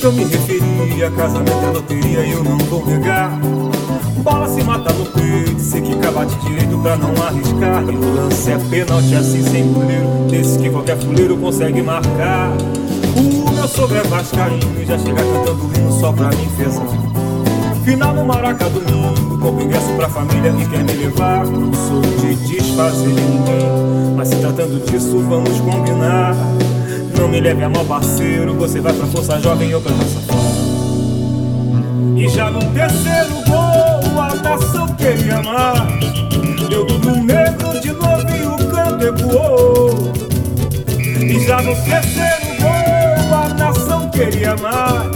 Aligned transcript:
que 0.00 0.06
eu 0.06 0.12
me 0.12 0.24
referia, 0.24 1.10
casamento 1.10 1.62
é 1.62 1.70
loteria 1.72 2.20
e 2.20 2.32
eu 2.32 2.42
não 2.42 2.56
vou 2.56 2.86
negar. 2.86 3.38
Bola 4.22 4.48
se 4.48 4.62
mata 4.62 4.90
no 4.94 5.04
peito, 5.04 5.60
sei 5.60 5.82
que 5.82 5.94
bate 5.94 6.34
direito 6.36 6.78
pra 6.78 6.96
não 6.96 7.10
arriscar. 7.22 7.82
E 7.82 7.96
o 7.96 8.14
lance 8.14 8.50
é 8.50 8.58
pênalti 8.70 9.14
assim 9.14 9.42
sem 9.42 9.70
goleiro, 9.70 10.06
desse 10.30 10.58
que 10.58 10.70
qualquer 10.70 10.96
fuleiro 10.96 11.36
consegue 11.36 11.82
marcar. 11.82 12.50
O 13.14 13.50
meu 13.50 13.68
sogro 13.68 13.98
é 13.98 14.02
vascaíno 14.04 14.86
já 14.86 14.98
chega 14.98 15.22
cantando 15.22 15.70
hino 15.76 15.92
só 16.00 16.12
pra 16.12 16.28
me 16.30 16.44
enfesar. 16.44 16.86
Final 17.84 18.14
no 18.14 18.24
Maraca 18.24 18.70
domingo, 18.70 19.38
compro 19.38 19.64
ingresso 19.64 19.92
pra 19.96 20.08
família 20.08 20.50
que 20.50 20.66
quer 20.66 20.82
me 20.82 20.92
levar. 20.92 21.46
Não 21.46 21.74
sou 21.74 22.00
de 22.00 22.34
desfazer 22.36 23.08
de 23.08 23.20
ninguém, 23.20 24.14
mas 24.16 24.28
se 24.28 24.36
tratando 24.36 24.82
disso 24.86 25.18
vamos 25.28 25.60
combinar. 25.60 26.34
Não 27.20 27.28
me 27.28 27.38
leve 27.38 27.62
a 27.62 27.68
mal, 27.68 27.84
parceiro. 27.84 28.54
Você 28.54 28.80
vai 28.80 28.94
pra 28.94 29.06
força 29.08 29.38
jovem 29.40 29.78
pra 29.78 29.92
raça 29.92 30.20
fora. 30.20 30.40
E 32.16 32.26
já 32.30 32.50
no 32.50 32.60
terceiro 32.72 33.34
gol, 33.46 34.22
a 34.22 34.34
nação 34.36 34.86
queria 34.94 35.42
mais. 35.42 36.02
Deu 36.70 36.86
tudo 36.86 37.16
negro 37.16 37.78
de 37.78 37.92
novo 37.92 38.24
e 38.34 38.46
o 38.46 38.56
canto 38.70 39.04
ecoou. 39.04 40.12
E 40.98 41.44
já 41.44 41.60
no 41.60 41.74
terceiro 41.76 42.56
gol, 42.58 43.34
a 43.38 43.48
nação 43.50 44.08
queria 44.08 44.56
mais. 44.56 45.14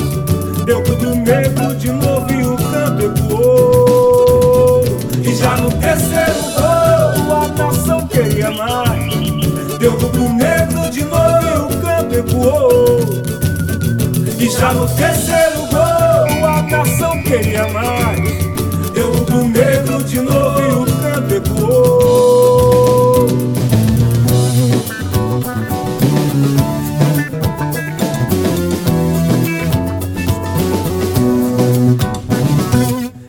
Deu 0.67 0.85
tudo 0.85 1.15
negro 1.15 1.75
de 1.75 1.91
novo 1.91 2.31
e 2.31 2.45
o 2.45 2.55
canto 2.55 3.03
ecoou. 3.03 4.85
E 5.23 5.35
já 5.35 5.57
no 5.57 5.71
terceiro 5.73 6.35
gol, 6.55 7.35
a 7.35 7.49
nação 7.57 8.07
queria 8.09 8.51
mais. 8.51 9.15
Deu 9.79 9.97
tudo 9.97 10.29
negro 10.29 10.54
E 14.39 14.51
já 14.51 14.75
no 14.75 14.87
terceiro 14.87 15.67
gol 15.71 16.47
a 16.47 16.63
nação 16.63 17.23
queria 17.23 17.67
mais. 17.69 18.21
Deu 18.93 19.13
tudo 19.25 19.45
negro 19.49 20.05
de 20.05 20.21
novo 20.21 20.61
e 20.61 20.73
o 20.75 20.85
canto 20.85 21.35
ecoou. 21.35 23.27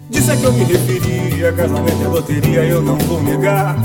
Disse 0.09 0.35
que 0.35 0.43
eu 0.43 0.51
me 0.51 0.65
referia, 1.45 1.53
casamento 1.53 2.03
é 2.03 2.07
loteria, 2.07 2.63
eu 2.63 2.81
não 2.81 2.97
vou 2.99 3.21
negar. 3.21 3.75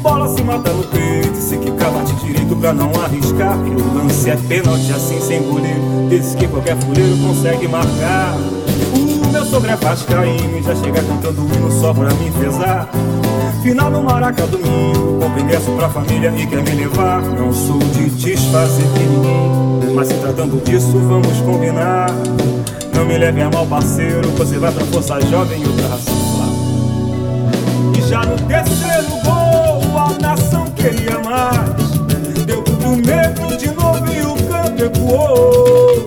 Bola 0.00 0.28
se 0.28 0.42
mata 0.42 0.72
no 0.72 0.82
peito, 0.84 1.36
se 1.36 1.56
que 1.58 1.70
bate 1.70 2.14
direito 2.24 2.56
pra 2.56 2.72
não 2.72 2.90
arriscar. 3.02 3.56
E 3.66 3.70
o 3.70 3.94
lance 3.94 4.30
é 4.30 4.36
pênalti 4.36 4.92
assim 4.92 5.20
sem 5.20 5.42
goleiro, 5.42 6.08
desse 6.08 6.36
que 6.36 6.48
qualquer 6.48 6.76
fuleiro 6.76 7.16
consegue 7.18 7.68
marcar. 7.68 8.36
O 8.94 9.32
meu 9.32 9.44
sogro 9.44 9.70
é 9.70 9.76
vascaíno 9.76 10.62
já 10.62 10.74
chega 10.74 11.02
cantando 11.02 11.42
hino 11.54 11.70
só 11.80 11.94
pra 11.94 12.12
me 12.14 12.28
enfesar. 12.28 12.88
Final 13.62 13.90
no 13.90 14.02
Maraca 14.02 14.44
domingo, 14.46 15.20
compro 15.20 15.40
ingresso 15.40 15.70
pra 15.72 15.88
família 15.88 16.32
e 16.36 16.46
quer 16.46 16.62
me 16.62 16.70
levar. 16.70 17.22
Não 17.22 17.52
sou 17.52 17.78
de 17.78 18.10
desfazer 18.10 18.86
de 18.86 19.04
ninguém, 19.04 19.94
mas 19.94 20.08
se 20.08 20.14
tratando 20.14 20.62
disso 20.64 20.98
vamos 20.98 21.38
combinar. 21.40 22.10
Não 22.94 23.04
me 23.04 23.16
leve 23.16 23.40
a 23.40 23.50
mal, 23.50 23.66
parceiro, 23.66 24.28
você 24.36 24.58
vai 24.58 24.72
pra 24.72 24.84
força 24.86 25.20
jovem 25.20 25.62
e 25.62 25.64
o 25.64 25.72
braço 25.72 26.31
já 28.12 28.20
no 28.26 28.36
terceiro 28.46 29.08
gol, 29.24 29.98
a 29.98 30.12
nação 30.20 30.66
queria 30.72 31.18
mais. 31.20 31.92
Deu 32.44 32.62
tudo 32.62 32.96
negro 32.96 33.56
de 33.56 33.70
novo 33.70 34.12
e 34.12 34.20
o 34.20 34.34
canto 34.48 34.84
ecoou. 34.84 36.04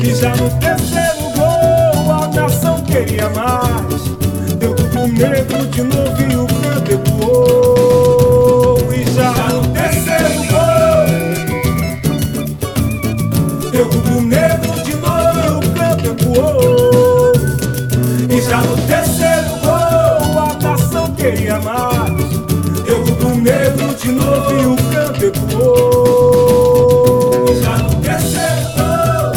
E 0.00 0.14
já 0.14 0.36
no 0.36 0.48
terceiro 0.60 1.30
gol, 1.34 2.12
a 2.12 2.28
nação 2.28 2.80
queria 2.84 3.28
mais. 3.30 4.04
Deu 4.60 4.72
tudo 4.76 5.08
negro 5.08 5.66
de 5.66 5.82
novo 5.82 6.22
e 6.22 6.36
o 6.36 6.46
canto 6.46 6.92
ecoou. 6.92 8.78
E 8.94 9.04
já 9.12 9.32
no 9.48 9.66
terceiro 9.72 10.44
gol, 10.46 11.06
deu 13.72 13.88
tudo 13.88 14.20
negro 14.20 14.80
de 14.84 14.94
novo 14.94 15.40
e 15.44 15.48
o 15.56 15.60
canto 15.74 16.06
ecoou. 16.06 17.32
E 18.30 18.40
já 18.40 18.58
no 18.58 18.76
terceiro 18.86 19.29
queria 21.30 21.58
mais. 21.60 22.32
Eu 22.86 23.04
vou 23.04 23.16
pro 23.16 23.36
negro 23.36 23.94
de 23.94 24.12
novo 24.12 24.52
e 24.52 24.66
o 24.66 24.76
canto 24.90 25.24
ecoou. 25.26 26.64
Já 27.62 27.78
não 27.78 28.00
percebeu? 28.00 29.32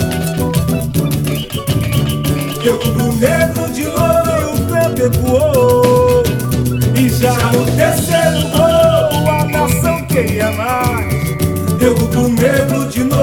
Eu 2.63 2.79
vou 2.79 2.93
pro 2.93 3.13
negro 3.13 3.69
de 3.71 3.83
novo 3.83 4.31
e 4.39 4.45
o 4.45 4.55
canto 4.67 5.01
ecoou. 5.03 6.23
E 6.95 7.09
já 7.09 7.33
no 7.51 7.65
terceiro 7.65 8.49
percebeu? 8.51 9.29
A 9.29 9.45
nação 9.45 10.05
queria 10.07 10.51
mais. 10.51 11.13
Eu 11.79 11.95
vou 11.95 12.07
pro 12.07 12.27
negro 12.29 12.87
de 12.89 13.03
novo. 13.03 13.22